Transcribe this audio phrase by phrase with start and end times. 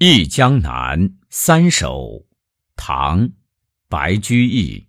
[0.00, 2.24] 忆江南三首，
[2.76, 3.22] 唐·
[3.88, 4.86] 白居易。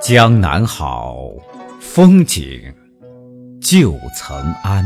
[0.00, 1.18] 江南好，
[1.82, 2.74] 风景
[3.60, 4.34] 旧曾
[4.64, 4.82] 谙。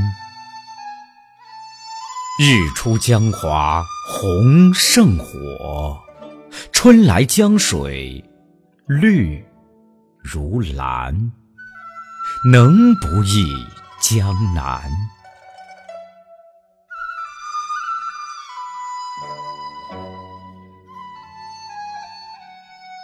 [2.41, 5.97] 日出江华红胜火，
[6.73, 8.29] 春来江水
[8.89, 9.41] 绿。
[10.25, 11.33] 如蓝，
[12.51, 13.55] 能不忆
[14.01, 14.81] 江南？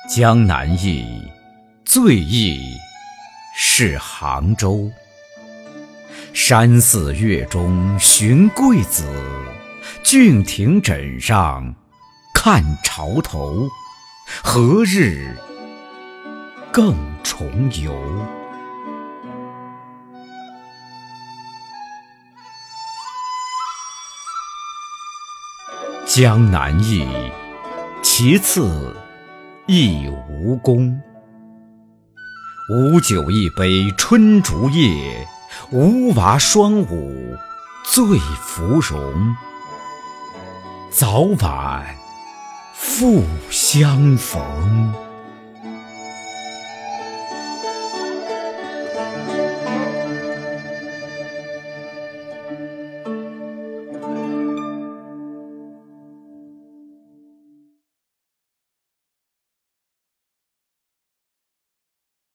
[0.09, 1.30] 江南忆，
[1.84, 2.59] 最忆
[3.55, 4.91] 是杭州。
[6.32, 9.07] 山寺月中寻桂子，
[10.02, 11.74] 郡亭枕上
[12.34, 13.68] 看潮头。
[14.43, 15.37] 何日？
[16.73, 17.48] 更重
[17.83, 17.92] 游。
[26.07, 27.07] 江南忆，
[28.02, 28.96] 其次
[29.66, 31.01] 忆吴宫。
[32.73, 35.26] 吴酒一杯春竹叶，
[35.73, 37.37] 吴娃双舞
[37.85, 39.37] 醉芙蓉。
[40.91, 41.96] 早晚
[42.74, 45.10] 复相逢。